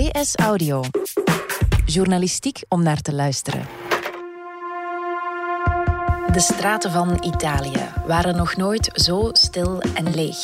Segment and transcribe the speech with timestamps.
[0.00, 0.82] DS Audio.
[1.84, 3.66] Journalistiek om naar te luisteren.
[6.32, 10.36] De straten van Italië waren nog nooit zo stil en leeg.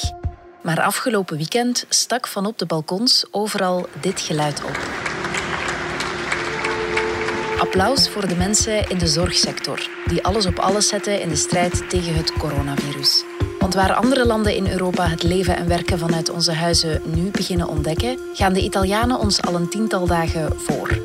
[0.63, 4.79] Maar afgelopen weekend stak van op de balkons overal dit geluid op.
[7.59, 11.91] Applaus voor de mensen in de zorgsector, die alles op alles zetten in de strijd
[11.91, 13.25] tegen het coronavirus.
[13.59, 17.69] Want waar andere landen in Europa het leven en werken vanuit onze huizen nu beginnen
[17.69, 20.99] ontdekken, gaan de Italianen ons al een tiental dagen voor.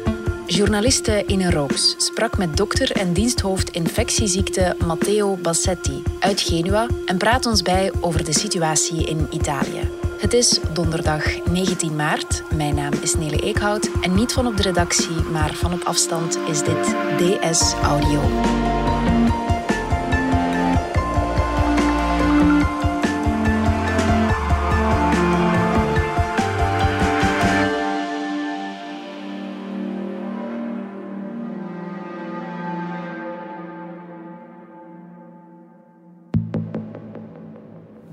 [0.46, 7.46] Journaliste Ine Rooks sprak met dokter en diensthoofd infectieziekte Matteo Bassetti uit Genua en praat
[7.46, 9.90] ons bij over de situatie in Italië.
[10.22, 12.44] Het is donderdag 19 maart.
[12.56, 16.38] Mijn naam is Nele Eekhout en niet van op de redactie, maar van op afstand
[16.48, 18.71] is dit DS Audio.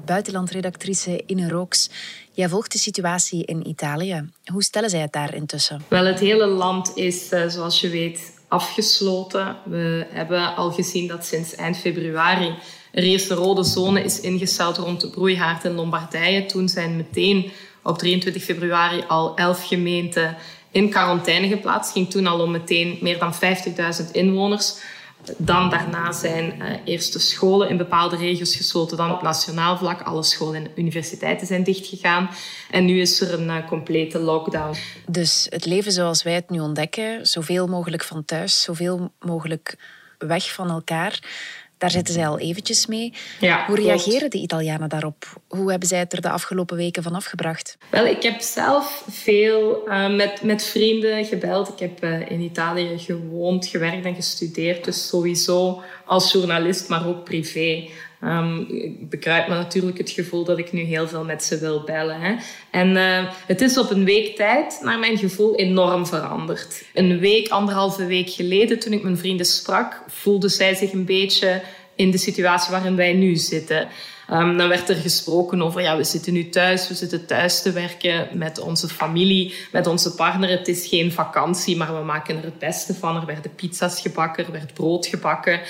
[0.09, 1.91] Buitenlandredactrice Ine Rooks.
[2.33, 4.31] Jij volgt de situatie in Italië.
[4.53, 5.83] Hoe stellen zij het daar intussen?
[5.89, 9.57] Wel, het hele land is, eh, zoals je weet, afgesloten.
[9.65, 12.55] We hebben al gezien dat sinds eind februari
[12.93, 16.47] er eerst een rode zone is ingesteld rond de Broeihaard in Lombardije.
[16.47, 17.51] Toen zijn meteen
[17.83, 20.37] op 23 februari al elf gemeenten
[20.71, 21.93] in quarantaine geplaatst.
[21.93, 24.75] Ging toen al om meteen meer dan 50.000 inwoners.
[25.37, 30.03] Dan daarna zijn uh, eerst de scholen in bepaalde regio's gesloten, dan op nationaal vlak.
[30.03, 32.31] Alle scholen en universiteiten zijn dichtgegaan.
[32.71, 34.77] En nu is er een uh, complete lockdown.
[35.07, 39.77] Dus het leven zoals wij het nu ontdekken, zoveel mogelijk van thuis, zoveel mogelijk
[40.19, 41.21] weg van elkaar.
[41.79, 43.13] Daar zitten zij al eventjes mee.
[43.41, 45.41] Ja, Hoe reageren de Italianen daarop?
[45.49, 47.79] Hoe hebben zij het er de afgelopen weken van afgebracht?
[47.91, 51.69] Wel, ik heb zelf veel uh, met, met vrienden gebeld.
[51.69, 54.85] Ik heb uh, in Italië gewoond, gewerkt en gestudeerd.
[54.85, 57.89] Dus sowieso als journalist, maar ook privé.
[58.25, 61.83] Um, ik bekruip me natuurlijk het gevoel dat ik nu heel veel met ze wil
[61.85, 62.21] bellen.
[62.21, 62.35] Hè.
[62.71, 66.83] En uh, het is op een week tijd, naar mijn gevoel, enorm veranderd.
[66.95, 71.63] Een week, anderhalve week geleden, toen ik mijn vrienden sprak, voelde zij zich een beetje
[71.95, 73.89] in de situatie waarin wij nu zitten.
[74.31, 77.73] Um, dan werd er gesproken over, ja, we zitten nu thuis, we zitten thuis te
[77.73, 80.51] werken met onze familie, met onze partner.
[80.51, 83.17] Het is geen vakantie, maar we maken er het beste van.
[83.17, 85.61] Er werden pizza's gebakken, er werd brood gebakken.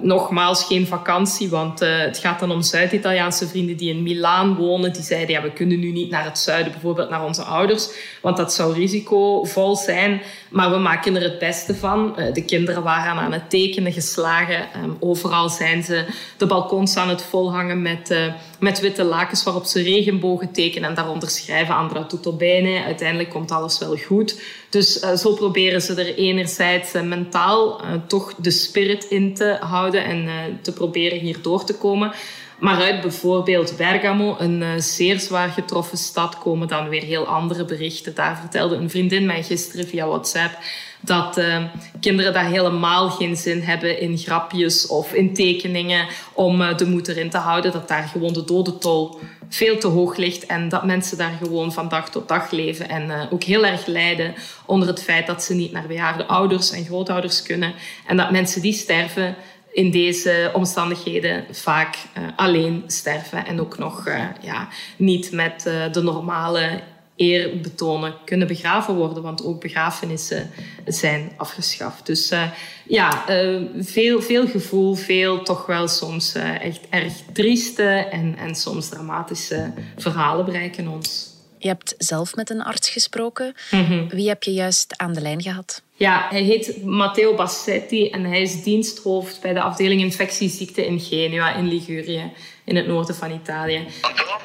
[0.00, 4.92] Nogmaals, geen vakantie, want uh, het gaat dan om Zuid-Italiaanse vrienden die in Milaan wonen.
[4.92, 7.88] Die zeiden, ja, we kunnen nu niet naar het zuiden, bijvoorbeeld naar onze ouders,
[8.22, 10.22] want dat zou risicovol zijn.
[10.50, 12.14] Maar we maken er het beste van.
[12.18, 14.68] Uh, de kinderen waren aan het tekenen, geslagen.
[14.84, 16.04] Um, overal zijn ze
[16.36, 20.94] de balkons aan het volhangen met, uh, met witte lakens waarop ze regenbogen tekenen en
[20.94, 22.36] daaronder schrijven Andra tutto.
[22.84, 24.42] Uiteindelijk komt alles wel goed.
[24.70, 29.56] Dus uh, zo proberen ze er enerzijds uh, mentaal uh, toch de spirit in te
[29.60, 30.28] houden en
[30.62, 32.12] te proberen hier door te komen.
[32.58, 38.14] Maar uit bijvoorbeeld Bergamo, een zeer zwaar getroffen stad, komen dan weer heel andere berichten.
[38.14, 40.58] Daar vertelde een vriendin mij gisteren via WhatsApp
[41.00, 41.64] dat uh,
[42.00, 47.08] kinderen daar helemaal geen zin hebben in grapjes of in tekeningen om uh, de moed
[47.08, 47.72] erin te houden.
[47.72, 51.88] Dat daar gewoon de dodentol veel te hoog ligt en dat mensen daar gewoon van
[51.88, 54.34] dag tot dag leven en uh, ook heel erg lijden
[54.66, 57.74] onder het feit dat ze niet naar bejaarde ouders en grootouders kunnen
[58.06, 59.36] en dat mensen die sterven
[59.72, 61.96] in deze omstandigheden vaak
[62.36, 64.08] alleen sterven en ook nog
[64.40, 66.80] ja, niet met de normale
[67.18, 70.50] eerbetonen kunnen begraven worden, want ook begrafenissen
[70.86, 72.06] zijn afgeschaft.
[72.06, 72.42] Dus uh,
[72.86, 78.54] ja, uh, veel, veel gevoel, veel toch wel soms uh, echt erg trieste en, en
[78.54, 81.27] soms dramatische verhalen bereiken ons.
[81.58, 83.54] Je hebt zelf met een arts gesproken.
[83.70, 84.08] Mm -hmm.
[84.08, 85.82] Wie heb je juist aan de lijn gehad?
[85.94, 91.54] Ja, hij heet Matteo Bassetti en hij is diensthoofd bij de afdeling infectieziekten in Genua
[91.54, 92.32] in Ligurië,
[92.64, 93.86] in het noorden van Italië.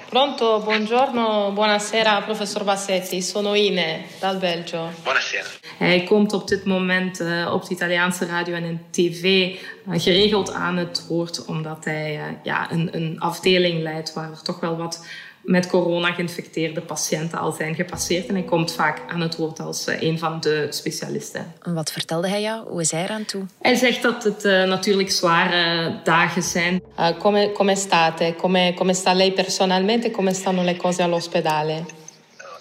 [0.10, 3.22] Pronto, buongiorno, buonasera, professor Bassetti.
[3.22, 4.90] Sono Ine, dal Belgio.
[5.04, 5.48] Buonasera.
[5.78, 10.52] Hij komt op dit moment uh, op de Italiaanse radio en in tv uh, geregeld
[10.52, 14.78] aan het woord, omdat hij uh, ja, een, een afdeling leidt waar er toch wel
[14.78, 15.06] wat
[15.44, 18.28] met corona geïnfecteerde patiënten al zijn gepasseerd.
[18.28, 21.54] En hij komt vaak aan het woord als uh, een van de specialisten.
[21.62, 22.70] En wat vertelde hij jou?
[22.70, 23.46] Hoe is hij eraan toe?
[23.62, 26.84] Hij zegt dat het uh, natuurlijk zware dagen zijn.
[27.00, 28.34] Uh, come, come state?
[28.38, 30.12] Come, come sta lei personalmente?
[30.12, 31.84] Come stanno le cose all'ospedale?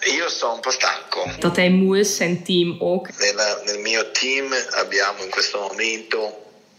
[0.04, 1.38] Io sto un po' stanco.
[1.38, 3.08] Dat hij moe is, zijn team ook.
[3.18, 6.32] Nel, nel mio team abbiamo in questo momento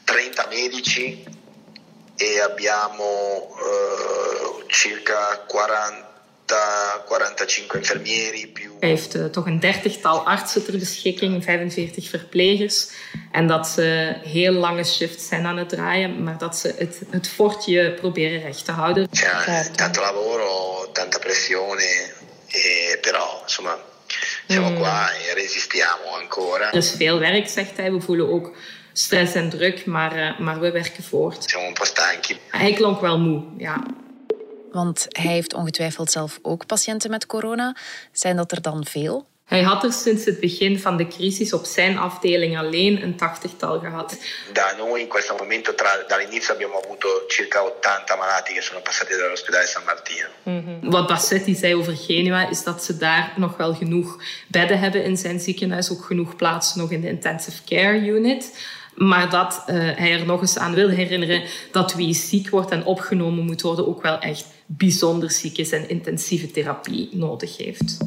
[0.04, 1.24] 30 medici
[2.16, 8.72] e abbiamo uh, circa 40, 45 infermieri più...
[8.80, 12.90] Hij heeft uh, toch een dertigtal artsen ter beschikking, 45 verplegers.
[13.32, 17.28] En dat ze heel lange shifts zijn aan het draaien, maar dat ze het, het
[17.28, 19.10] fortje proberen recht te houden.
[19.10, 22.12] C'è tanto lavoro, tanta pressione,
[22.48, 23.78] e, però insomma
[24.48, 24.76] siamo mm.
[24.76, 26.72] qua e resistiamo ancora.
[26.72, 27.92] Er is veel werk, zegt hij.
[27.92, 28.52] We voelen ook
[28.94, 31.58] stress en druk, maar, uh, maar we werken voort.
[32.50, 33.84] Hij klonk wel moe, ja.
[34.72, 37.76] Want hij heeft ongetwijfeld zelf ook patiënten met corona.
[38.12, 39.28] Zijn dat er dan veel?
[39.44, 43.80] Hij had er sinds het begin van de crisis op zijn afdeling alleen een tachtigtal
[43.80, 44.18] gehad.
[44.54, 49.16] Da noi in questo momento, tra, dall'inizio abbiamo avuto circa 80 malati che sono passati
[49.16, 50.28] dall'ospedale San Martino.
[50.44, 50.92] Mm -hmm.
[50.92, 55.18] Wat Bassetti zei over Genua is dat ze daar nog wel genoeg bedden hebben in
[55.18, 58.52] zijn ziekenhuis, ook genoeg plaatsen nog in de intensive care unit.
[58.96, 62.86] Maar dat uh, hij er nog eens aan wil herinneren dat wie ziek wordt en
[62.86, 67.98] opgenomen moet worden ook wel echt bijzonder ziek is en intensieve therapie nodig heeft.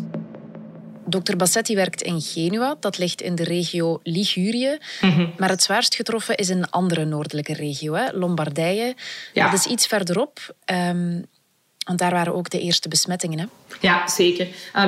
[1.08, 1.36] Dr.
[1.36, 4.78] Bassetti werkt in Genua, dat ligt in de regio Ligurië.
[5.00, 5.26] Mhm.
[5.36, 8.10] Maar het zwaarst getroffen is een andere noordelijke regio, hè?
[8.12, 8.94] Lombardije.
[9.32, 10.54] Dat is iets verderop.
[10.72, 11.26] Um,
[11.86, 13.38] want daar waren ook de eerste besmettingen.
[13.38, 13.44] Hè?
[13.80, 14.46] Ja, zeker.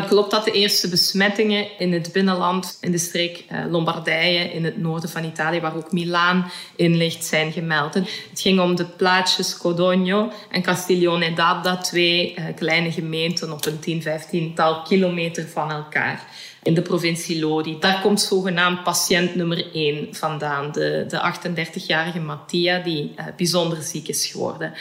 [0.09, 4.79] Klopt dat de eerste besmettingen in het binnenland, in de streek uh, Lombardije, in het
[4.79, 7.95] noorden van Italië, waar ook Milaan in ligt, zijn gemeld.
[7.95, 13.79] Het ging om de plaatsjes Codogno en Castiglione d'Adda, twee uh, kleine gemeenten op een
[13.79, 16.27] 10, 15-tal kilometer van elkaar
[16.63, 17.79] in de provincie Lodi.
[17.81, 24.09] Daar komt zogenaamd patiënt nummer 1 vandaan, de, de 38-jarige Mattia, die uh, bijzonder ziek
[24.09, 24.73] is geworden.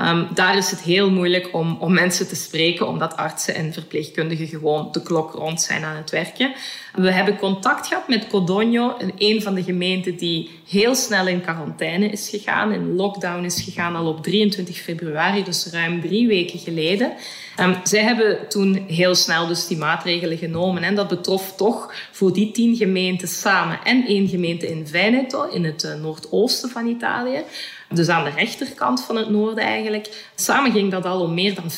[0.00, 4.46] Um, daar is het heel moeilijk om, om mensen te spreken, omdat artsen en verpleegkundigen
[4.46, 6.54] gewoon de klok rond zijn aan het werken.
[6.94, 12.08] We hebben contact gehad met Codogno, een van de gemeenten die heel snel in quarantaine
[12.08, 17.12] is gegaan, in lockdown is gegaan al op 23 februari, dus ruim drie weken geleden.
[17.60, 22.32] Um, zij hebben toen heel snel dus die maatregelen genomen en dat betrof toch voor
[22.32, 27.42] die tien gemeenten samen en één gemeente in Veneto, in het uh, noordoosten van Italië.
[27.90, 30.30] Dus aan de rechterkant van het noorden eigenlijk.
[30.34, 31.70] Samen ging dat al om meer dan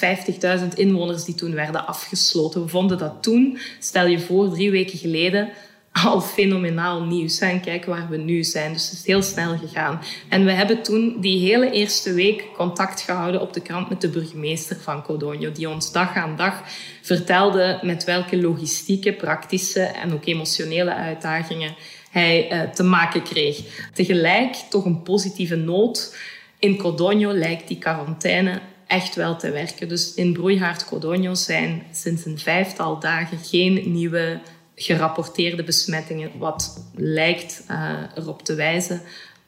[0.60, 2.62] 50.000 inwoners die toen werden afgesloten.
[2.62, 5.48] We vonden dat toen, stel je voor, drie weken geleden,
[6.04, 7.38] al fenomenaal nieuws.
[7.38, 8.72] En kijk waar we nu zijn.
[8.72, 10.00] Dus het is heel snel gegaan.
[10.28, 14.08] En we hebben toen die hele eerste week contact gehouden op de krant met de
[14.08, 16.62] burgemeester van Codogno, die ons dag aan dag
[17.02, 21.74] vertelde met welke logistieke, praktische en ook emotionele uitdagingen
[22.16, 23.60] uh, te maken kreeg.
[23.94, 26.16] Tegelijk toch een positieve noot.
[26.58, 29.88] In Codogno lijkt die quarantaine echt wel te werken.
[29.88, 34.40] Dus in Broeihaard Codogno zijn sinds een vijftal dagen geen nieuwe
[34.74, 39.02] gerapporteerde besmettingen, wat lijkt uh, erop te wijzen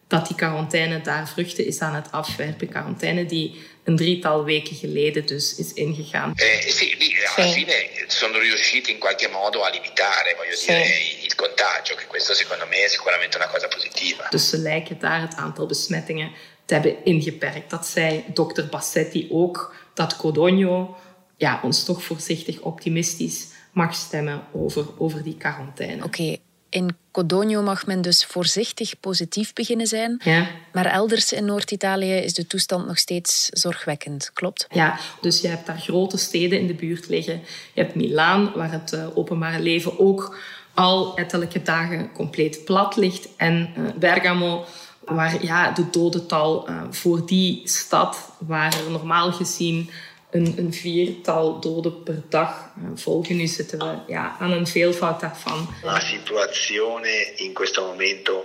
[0.08, 2.68] dat die quarantaine daar vruchten is aan het afwerpen.
[2.68, 3.56] Quarantaine die
[3.88, 6.32] een drietal weken geleden dus is ingegaan.
[6.36, 7.52] Eh, sì, lì alla sì.
[7.52, 10.66] fine sono riusciti in qualche modo a limitare, voglio sì.
[10.66, 10.88] dire,
[11.22, 14.26] il contagio, che questo secondo me è sicuramente una cosa positiva.
[14.30, 16.30] Dus ze lijken daar het aantal besmettingen
[16.64, 17.70] te hebben ingeperkt.
[17.70, 20.96] Dat zei dokter Bassetti ook, dat Codogno
[21.36, 26.04] ja, ons toch voorzichtig optimistisch mag stemmen over, over die quarantaine.
[26.04, 26.40] Oké, okay.
[26.68, 30.20] In Codogno mag men dus voorzichtig positief beginnen zijn.
[30.24, 30.46] Ja.
[30.72, 34.66] Maar elders in Noord-Italië is de toestand nog steeds zorgwekkend, klopt?
[34.70, 37.40] Ja, dus je hebt daar grote steden in de buurt liggen.
[37.72, 40.38] Je hebt Milaan, waar het uh, openbare leven ook
[40.74, 43.28] al ettelijke dagen compleet plat ligt.
[43.36, 44.64] En uh, Bergamo,
[45.04, 49.90] waar ja, de dodental uh, voor die stad, waar er normaal gezien
[50.30, 53.36] een, een viertal doden per dag eh, volgen.
[53.36, 55.68] Nu zitten we ja, aan een veelvoud daarvan.
[55.82, 58.44] La situazione in questo momento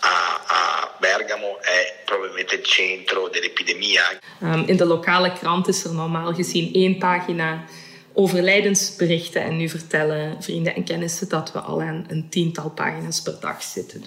[0.00, 4.18] a, a Bergamo è probabilmente il centro dell'epidemia.
[4.42, 7.64] Um, in de lokale krant is er normaal gezien één pagina
[8.12, 9.42] overlijdensberichten.
[9.42, 13.62] En nu vertellen vrienden en kennissen dat we al aan een tiental pagina's per dag
[13.62, 14.02] zitten.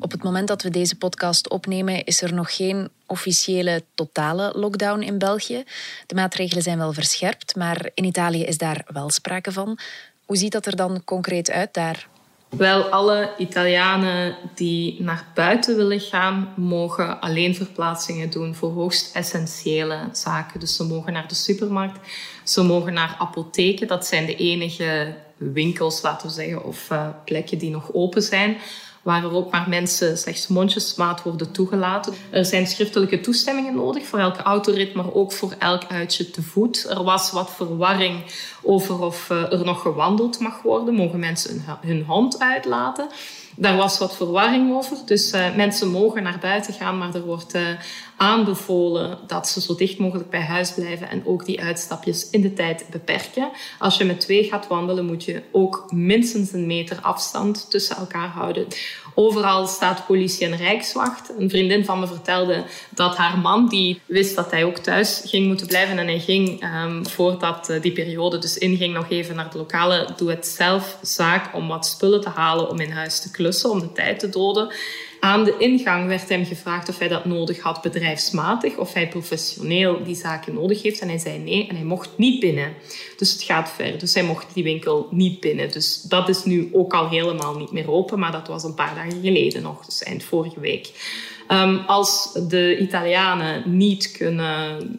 [0.00, 5.00] Op het moment dat we deze podcast opnemen, is er nog geen officiële totale lockdown
[5.00, 5.64] in België.
[6.06, 9.78] De maatregelen zijn wel verscherpt, maar in Italië is daar wel sprake van.
[10.26, 12.08] Hoe ziet dat er dan concreet uit daar?
[12.48, 20.08] Wel, alle Italianen die naar buiten willen gaan, mogen alleen verplaatsingen doen voor hoogst essentiële
[20.12, 20.60] zaken.
[20.60, 21.98] Dus ze mogen naar de supermarkt,
[22.44, 23.86] ze mogen naar apotheken.
[23.86, 28.56] Dat zijn de enige winkels, laten we zeggen, of uh, plekken die nog open zijn
[29.02, 32.14] waar er ook maar mensen slechts mondjesmaat worden toegelaten.
[32.30, 36.86] Er zijn schriftelijke toestemmingen nodig voor elke autorit, maar ook voor elk uitje te voet.
[36.90, 38.24] Er was wat verwarring
[38.62, 40.94] over of eh, er nog gewandeld mag worden.
[40.94, 43.08] Mogen mensen hun hond uitlaten?
[43.60, 44.96] Daar was wat verwarring over.
[45.04, 47.62] Dus uh, mensen mogen naar buiten gaan, maar er wordt uh,
[48.16, 52.52] aanbevolen dat ze zo dicht mogelijk bij huis blijven en ook die uitstapjes in de
[52.52, 53.50] tijd beperken.
[53.78, 58.28] Als je met twee gaat wandelen, moet je ook minstens een meter afstand tussen elkaar
[58.28, 58.66] houden.
[59.20, 61.32] Overal staat politie en rijkswacht.
[61.38, 65.46] Een vriendin van me vertelde dat haar man, die wist dat hij ook thuis ging
[65.46, 69.50] moeten blijven en hij ging um, voordat eh, die periode dus inging nog even naar
[69.50, 73.80] de lokale doe-het-zelf zaak om wat spullen te halen om in huis te klussen, om
[73.80, 74.72] de tijd te doden.
[75.20, 80.04] Aan de ingang werd hem gevraagd of hij dat nodig had bedrijfsmatig, of hij professioneel
[80.04, 81.00] die zaken nodig heeft.
[81.00, 82.74] En hij zei nee en hij mocht niet binnen.
[83.16, 83.98] Dus het gaat ver.
[83.98, 85.70] Dus hij mocht die winkel niet binnen.
[85.70, 88.94] Dus dat is nu ook al helemaal niet meer open, maar dat was een paar
[88.94, 90.92] dagen geleden nog, dus eind vorige week.
[91.48, 94.98] Um, als de Italianen niet kunnen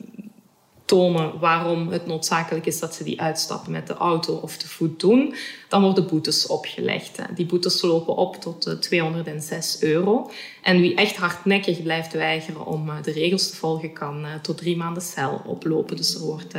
[0.90, 5.00] tonen waarom het noodzakelijk is dat ze die uitstappen met de auto of te voet
[5.00, 5.36] doen,
[5.70, 7.18] dan worden boetes opgelegd.
[7.36, 10.32] Die boetes lopen op tot 206 eh, euro.
[10.62, 14.58] En wie echt hardnekkig blijft weigeren om eh, de regels te volgen, kan eh, tot
[14.58, 15.96] drie maanden cel oplopen.
[15.96, 16.54] Dus er wordt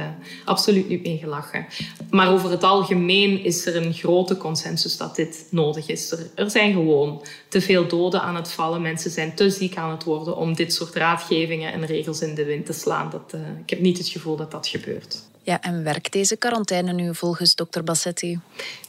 [0.44, 1.66] absoluut niet mee gelachen.
[2.10, 6.14] Maar over het algemeen is er een grote consensus dat dit nodig is.
[6.34, 8.82] Er zijn gewoon te veel doden aan het vallen.
[8.82, 12.44] Mensen zijn te ziek aan het worden om dit soort raadgevingen en regels in de
[12.44, 13.10] wind te slaan.
[13.10, 15.29] Dat, ik heb niet het gevoel dat dat gebeurt.
[15.50, 18.38] Ja, en werkt deze quarantaine nu volgens dokter Bassetti?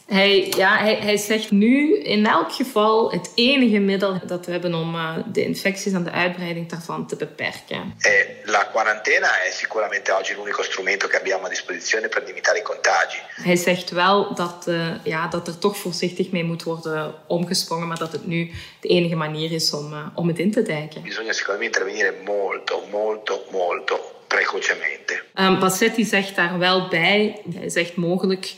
[0.06, 4.74] Hij, ja, hij, hij zegt nu in elk geval het enige middel dat we hebben
[4.74, 7.94] om uh, de infecties en de uitbreiding daarvan te beperken.
[7.98, 8.12] Eh,
[8.46, 13.18] la quarantena è sicuramente oggi l'unico strumento che abbiamo a disposizione per limitare i contagi.
[13.36, 18.00] Hij zegt wel dat, uh, ja, dat er toch voorzichtig mee moet worden omgesprongen, maar
[18.00, 21.02] dat het nu de enige manier is om, uh, om het in te dijken.
[21.02, 25.24] Bisogna me intervenire molto, molto, molto precocemente.
[25.36, 28.54] Um, Bassetti zegt daar wel bij, hij zegt mogelijk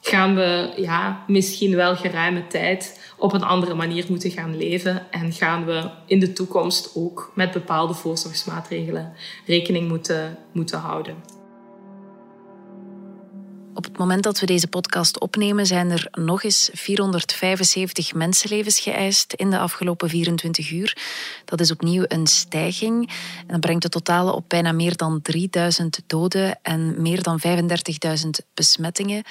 [0.00, 5.32] gaan we ja, misschien wel geruime tijd op een andere manier moeten gaan leven en
[5.32, 9.12] gaan we in de toekomst ook met bepaalde voorzorgsmaatregelen
[9.46, 11.37] rekening moeten, moeten houden.
[13.78, 19.32] Op het moment dat we deze podcast opnemen, zijn er nog eens 475 mensenlevens geëist
[19.32, 20.96] in de afgelopen 24 uur.
[21.44, 23.10] Dat is opnieuw een stijging.
[23.40, 28.28] En dat brengt de totale op bijna meer dan 3000 doden en meer dan 35.000
[28.54, 29.22] besmettingen.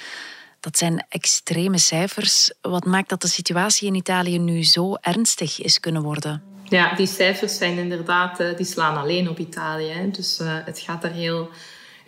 [0.60, 2.52] Dat zijn extreme cijfers.
[2.60, 6.42] Wat maakt dat de situatie in Italië nu zo ernstig is kunnen worden?
[6.64, 10.10] Ja, die cijfers zijn inderdaad, eh, die slaan alleen op Italië.
[10.12, 11.50] Dus uh, het gaat er heel,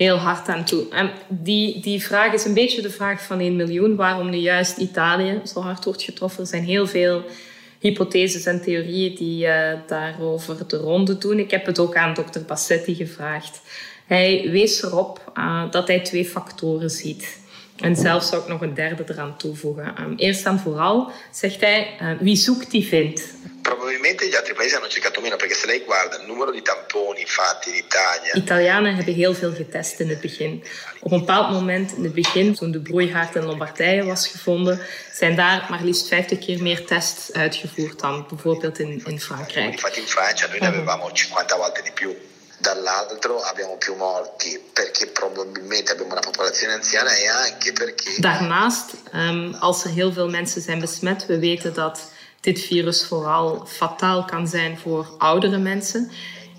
[0.04, 0.88] heel hard aan toe.
[0.90, 3.96] En die, die vraag is een beetje de vraag van 1 miljoen.
[3.96, 6.40] Waarom nu juist Italië zo hard wordt getroffen?
[6.40, 7.22] Er zijn heel veel
[7.78, 11.38] hypotheses en theorieën die uh, daarover de ronde doen.
[11.38, 13.60] Ik heb het ook aan dokter Bassetti gevraagd.
[14.06, 17.38] Hij wees erop uh, dat hij twee factoren ziet.
[17.76, 19.94] En zelfs zou ik nog een derde eraan toevoegen.
[20.00, 23.34] Um, eerst en vooral zegt hij, uh, wie zoekt die vindt.
[24.00, 27.22] Probabilmente gli altri paesi hanno cercato meno, perché se lei guarda il numero di tamponi
[27.26, 28.34] fatti in Italia...
[28.34, 30.64] Italianen hebben heel veel getest in het begin.
[31.00, 34.80] Op een bepaald moment in het begin, toen de broeihaard in Lombardije was gevonden,
[35.12, 39.72] zijn daar maar liefst 50 keer meer tests uitgevoerd dan bijvoorbeeld in, in Frankrijk.
[39.72, 42.16] Infatti in Francia noi ne avevamo 50 volte di più
[42.58, 48.10] dall'altro abbiamo più morti perché probabilmente abbiamo una popolazione anziana e anche perché...
[48.18, 52.00] Daarnaast, um, als er heel veel mensen zijn besmet, we weten dat
[52.40, 56.10] dit virus vooral fataal kan zijn voor oudere mensen.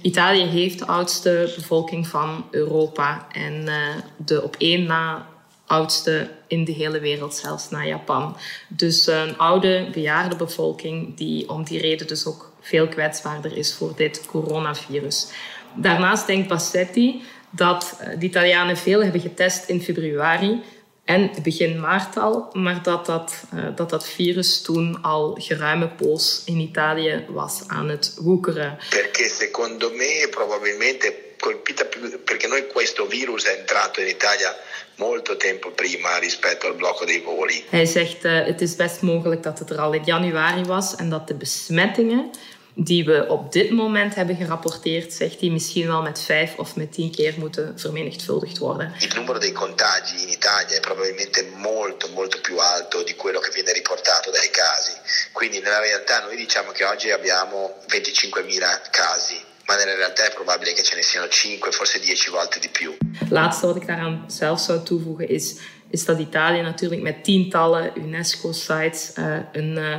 [0.01, 3.75] Italië heeft de oudste bevolking van Europa en uh,
[4.17, 5.27] de op één na
[5.65, 8.37] oudste in de hele wereld, zelfs na Japan.
[8.67, 13.93] Dus een oude, bejaarde bevolking die om die reden dus ook veel kwetsbaarder is voor
[13.95, 15.27] dit coronavirus.
[15.75, 20.61] Daarnaast denkt Bassetti dat eh, de Italianen veel hebben getest in februari
[21.05, 26.41] en begin maart al, maar dat dat, uh, dat dat virus toen al geruime poos
[26.45, 28.77] in Italië was aan het woekeren.
[28.89, 34.55] Perché secondo me probabilmente colpita più perché noi questo virus è entrato in Italia
[34.95, 37.63] molto tempo prima rispetto al blocco dei voli.
[37.69, 41.09] Hij zegt uh, het is best mogelijk dat het er al in januari was en
[41.09, 42.31] dat de besmettingen
[42.73, 46.93] die we op dit moment hebben gerapporteerd, zegt hij misschien wel met vijf of met
[46.93, 48.93] tien keer moeten vermenigvuldigd worden.
[48.99, 53.51] Il numero dei contagi in Italia è probabilmente molto molto più alto di quello che
[53.53, 54.91] viene riportato dai casi.
[55.31, 59.49] Quindi nella realtà noi diciamo che oggi abbiamo 25.000 casi.
[59.65, 62.97] Maar in realtà è probabile che ce ne siano 5, forse 10 volte di più.
[63.29, 65.55] Laatste wat ik daaraan zelf zou toevoegen is,
[65.89, 69.95] is dat Italië natuurlijk met tientallen UNESCO-sites uh, een uh,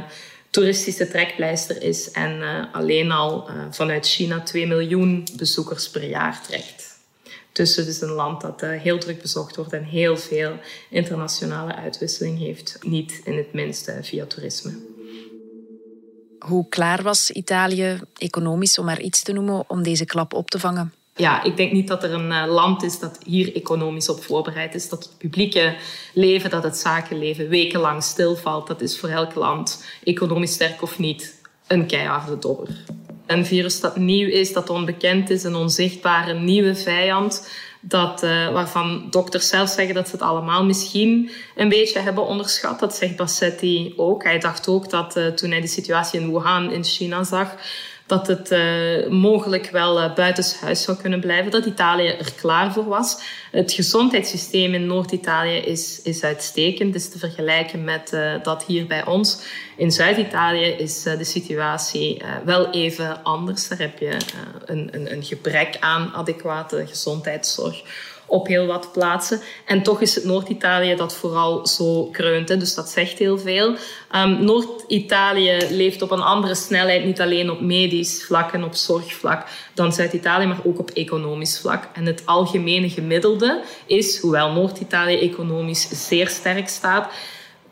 [0.53, 6.43] toeristische trekpleister is en uh, alleen al uh, vanuit China 2 miljoen bezoekers per jaar
[6.47, 6.99] trekt.
[7.53, 10.59] Dus het is een land dat uh, heel druk bezocht wordt en heel veel
[10.91, 12.79] internationale uitwisseling heeft.
[12.83, 14.73] Niet in het minste via toerisme.
[16.39, 20.59] Hoe klaar was Italië, economisch om maar iets te noemen, om deze klap op te
[20.59, 20.93] vangen?
[21.15, 24.75] Ja, ik denk niet dat er een eh, land is dat hier economisch op voorbereid
[24.75, 24.89] is.
[24.89, 25.75] Dat het publieke
[26.15, 28.67] leven, dat het zakenleven wekenlang stilvalt.
[28.67, 32.69] Dat is voor elk land, economisch sterk of niet, een keiharde dobber.
[33.27, 37.49] Een virus dat nieuw is, dat onbekend is, een onzichtbare nieuwe vijand.
[37.85, 42.81] Dat, uh, waarvan dokters zelf zeggen dat ze het allemaal misschien een beetje hebben onderschat.
[42.81, 44.25] Dat zegt Bassetti ook.
[44.25, 47.55] Hij dacht ook dat uh, toen hij de situatie in Wuhan in China zag,
[48.13, 52.85] dat het uh, mogelijk wel uh, buitenshuis zou kunnen blijven, dat Italië er klaar voor
[52.85, 53.19] was.
[53.51, 59.07] Het gezondheidssysteem in Noord-Italië is, is uitstekend, is te vergelijken met uh, dat hier bij
[59.07, 59.39] ons.
[59.77, 63.69] In Zuid-Italië is de situatie wel even anders.
[63.69, 64.17] Daar heb je
[64.65, 67.83] een, een, een gebrek aan adequate gezondheidszorg
[68.33, 69.41] op heel wat plaatsen.
[69.65, 72.49] En toch is het Noord-Italië dat vooral zo kreunt.
[72.49, 72.57] Hè.
[72.57, 73.75] Dus dat zegt heel veel.
[74.17, 79.47] Um, Noord-Italië leeft op een andere snelheid, niet alleen op medisch vlak en op zorgvlak
[79.75, 81.89] dan Zuid-Italië, maar ook op economisch vlak.
[81.93, 87.13] En het algemene gemiddelde is, hoewel Noord-Italië economisch zeer sterk staat,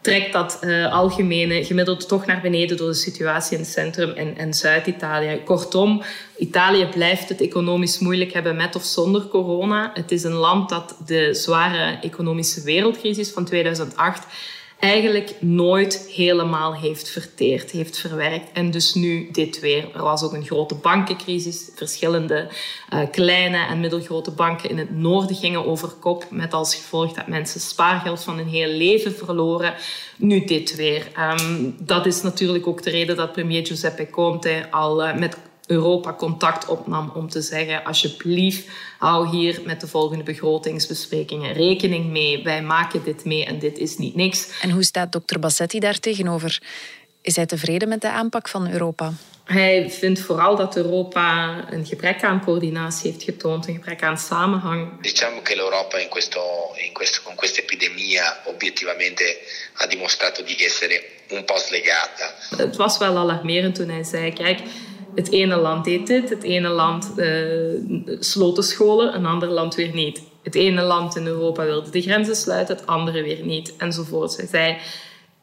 [0.01, 4.37] trekt dat uh, algemene gemiddeld toch naar beneden door de situatie in het centrum en,
[4.37, 5.41] en Zuid-Italië.
[5.45, 6.03] Kortom,
[6.39, 9.91] Italië blijft het economisch moeilijk hebben met of zonder corona.
[9.95, 14.27] Het is een land dat de zware economische wereldcrisis van 2008
[14.81, 18.53] eigenlijk nooit helemaal heeft verteerd, heeft verwerkt.
[18.53, 19.89] En dus nu dit weer.
[19.95, 21.71] Er was ook een grote bankencrisis.
[21.75, 22.49] Verschillende
[22.95, 26.27] uh, kleine en middelgrote banken in het noorden gingen over kop.
[26.31, 29.75] Met als gevolg dat mensen spaargeld van hun heel leven verloren.
[30.17, 31.09] Nu dit weer.
[31.41, 35.37] Um, dat is natuurlijk ook de reden dat premier Giuseppe Conte al uh, met
[35.71, 42.43] Europa contact opnam om te zeggen: alsjeblieft, hou hier met de volgende begrotingsbesprekingen rekening mee.
[42.43, 44.49] Wij maken dit mee en dit is niet niks.
[44.61, 46.63] En hoe staat dokter Bassetti daar tegenover?
[47.23, 49.13] Is hij tevreden met de aanpak van Europa?
[49.45, 55.01] Hij vindt vooral dat Europa een gebrek aan coördinatie heeft getoond, een gebrek aan samenhang.
[55.01, 56.41] Diciamo che l'Europa in questo,
[56.75, 59.39] in questo, con questa epidemia obiettivamente
[59.73, 62.35] ha dimostrato di essere un po' slegata.
[62.57, 64.59] Het was wel alarmerend toen hij zei, kijk,
[65.15, 69.75] het ene land deed dit, het ene land uh, sloot de scholen, een ander land
[69.75, 70.23] weer niet.
[70.43, 74.33] Het ene land in Europa wilde de grenzen sluiten, het andere weer niet, enzovoort.
[74.33, 74.77] Zij zei,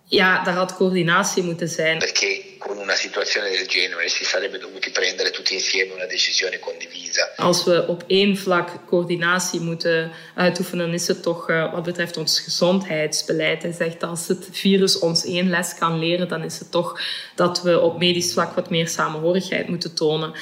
[0.09, 1.97] ja, daar had coördinatie moeten zijn.
[1.97, 7.29] Perché con una situazione del genere si sarebbe dovuti prendere tutti insieme una decisione condivisa.
[7.35, 12.39] Als we op één vlak coördinatie moeten uitoefenen, is het toch uh, wat betreft ons
[12.39, 13.61] gezondheidsbeleid.
[13.61, 17.01] Hij zegt als het virus ons één les kan leren, dan is het toch
[17.35, 20.33] dat we op medisch vlak wat meer samenhorigheid moeten tonen.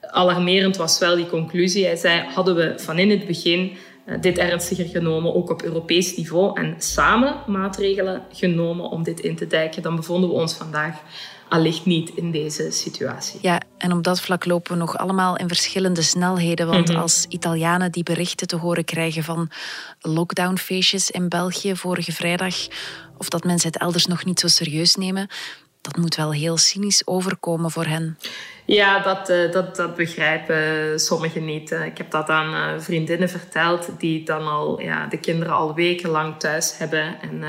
[0.00, 1.84] Alarmerend was wel die conclusie.
[1.84, 3.76] Hij zei, hadden we van in het begin
[4.20, 9.46] dit ernstiger genomen, ook op Europees niveau, en samen maatregelen genomen om dit in te
[9.46, 11.00] dijken, dan bevonden we ons vandaag
[11.48, 13.38] allicht niet in deze situatie.
[13.42, 16.66] Ja, en op dat vlak lopen we nog allemaal in verschillende snelheden.
[16.66, 17.02] Want mm -hmm.
[17.02, 19.50] als Italianen die berichten te horen krijgen van
[20.00, 22.54] lockdownfeestjes in België vorige vrijdag,
[23.18, 25.28] of dat mensen het elders nog niet zo serieus nemen,
[25.84, 28.18] dat moet wel heel cynisch overkomen voor hen.
[28.64, 31.70] Ja, dat, uh, dat, dat begrijpen sommigen niet.
[31.70, 36.38] Ik heb dat aan uh, vriendinnen verteld die dan al ja, de kinderen al wekenlang
[36.38, 37.20] thuis hebben.
[37.20, 37.42] En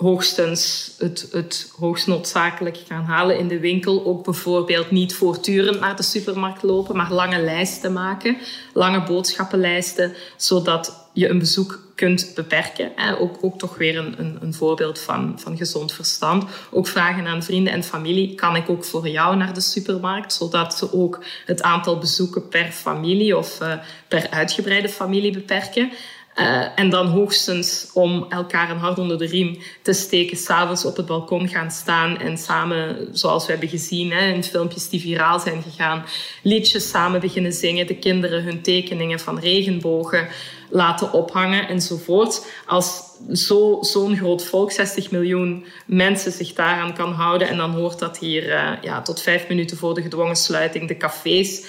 [0.00, 4.04] hoogstens het, het hoogst noodzakelijk gaan halen in de winkel.
[4.04, 8.36] Ook bijvoorbeeld niet voortdurend naar de supermarkt lopen, maar lange lijsten maken.
[8.72, 12.92] Lange boodschappenlijsten, zodat je een bezoek kunt beperken.
[13.18, 16.44] Ook, ook toch weer een, een, een, voorbeeld van, van gezond verstand.
[16.70, 20.32] Ook vragen aan vrienden en familie, kan ik ook voor jou naar de supermarkt?
[20.32, 23.72] Zodat ze ook het aantal bezoeken per familie of uh,
[24.08, 25.92] per uitgebreide familie beperken.
[26.36, 30.96] Uh, en dan hoogstens om elkaar een hart onder de riem te steken, s'avonds op
[30.96, 35.40] het balkon gaan staan en samen, zoals we hebben gezien hè, in filmpjes die viraal
[35.40, 36.04] zijn gegaan,
[36.42, 40.28] liedjes samen beginnen zingen, de kinderen hun tekeningen van regenbogen
[40.68, 42.46] laten ophangen enzovoort.
[42.66, 47.98] Als zo'n zo groot volk, 60 miljoen mensen, zich daaraan kan houden en dan hoort
[47.98, 51.64] dat hier uh, ja, tot vijf minuten voor de gedwongen sluiting de cafés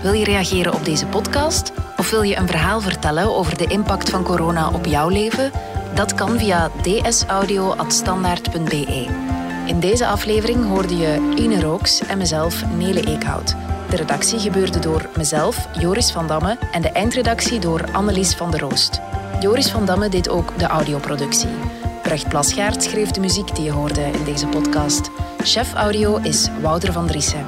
[0.02, 1.72] Wil je reageren op deze podcast?
[1.98, 5.52] Of wil je een verhaal vertellen over de impact van corona op jouw leven?
[5.94, 9.37] Dat kan via dsaudio.standaard.be.
[9.68, 13.56] In deze aflevering hoorde je Ine Rooks en mezelf, Nele Eekhout.
[13.90, 18.60] De redactie gebeurde door mezelf, Joris van Damme, en de eindredactie door Annelies van der
[18.60, 19.02] Roost.
[19.40, 21.50] Joris van Damme deed ook de audioproductie.
[22.02, 25.10] Brecht Plasgaard schreef de muziek die je hoorde in deze podcast.
[25.44, 27.46] Chef audio is Wouter van Driessen.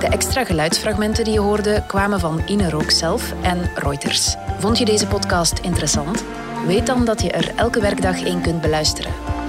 [0.00, 4.34] De extra geluidsfragmenten die je hoorde kwamen van Ine Rook zelf en Reuters.
[4.58, 6.24] Vond je deze podcast interessant?
[6.66, 9.23] Weet dan dat je er elke werkdag één kunt beluisteren.